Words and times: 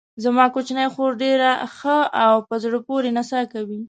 زما 0.23 0.45
کوچنۍ 0.55 0.87
خور 0.93 1.11
ډېره 1.23 1.51
ښه 1.77 1.97
او 2.23 2.35
په 2.47 2.55
زړه 2.63 2.77
پورې 2.87 3.09
نڅا 3.17 3.41
کوي. 3.53 3.79